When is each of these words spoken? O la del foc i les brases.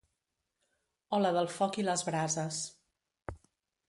O 1.17 1.19
la 1.23 1.31
del 1.35 1.49
foc 1.57 1.77
i 1.81 1.85
les 1.89 2.05
brases. 2.07 2.63